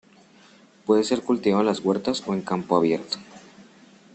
[0.87, 3.19] Pude ser cultivado en las huertas o en campo abierto.